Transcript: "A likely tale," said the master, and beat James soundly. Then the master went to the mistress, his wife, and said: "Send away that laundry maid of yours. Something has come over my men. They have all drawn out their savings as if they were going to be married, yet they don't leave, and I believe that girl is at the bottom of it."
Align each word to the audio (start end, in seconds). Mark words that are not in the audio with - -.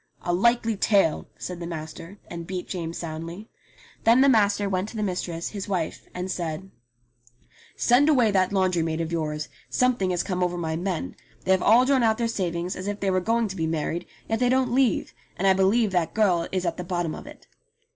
"A 0.23 0.33
likely 0.33 0.75
tale," 0.75 1.27
said 1.37 1.59
the 1.59 1.67
master, 1.67 2.17
and 2.27 2.47
beat 2.47 2.67
James 2.67 2.97
soundly. 2.97 3.49
Then 4.03 4.21
the 4.21 4.29
master 4.29 4.67
went 4.67 4.89
to 4.89 4.95
the 4.95 5.03
mistress, 5.03 5.49
his 5.49 5.67
wife, 5.69 6.07
and 6.11 6.31
said: 6.31 6.71
"Send 7.75 8.09
away 8.09 8.31
that 8.31 8.51
laundry 8.51 8.81
maid 8.81 8.99
of 8.99 9.11
yours. 9.11 9.47
Something 9.69 10.09
has 10.09 10.23
come 10.23 10.41
over 10.41 10.57
my 10.57 10.75
men. 10.75 11.15
They 11.45 11.51
have 11.51 11.61
all 11.61 11.85
drawn 11.85 12.01
out 12.01 12.17
their 12.17 12.27
savings 12.27 12.75
as 12.75 12.87
if 12.87 12.99
they 12.99 13.11
were 13.11 13.21
going 13.21 13.47
to 13.49 13.55
be 13.55 13.67
married, 13.67 14.07
yet 14.27 14.39
they 14.39 14.49
don't 14.49 14.73
leave, 14.73 15.13
and 15.37 15.45
I 15.47 15.53
believe 15.53 15.91
that 15.91 16.15
girl 16.15 16.47
is 16.51 16.65
at 16.65 16.77
the 16.77 16.83
bottom 16.83 17.13
of 17.13 17.27
it." 17.27 17.45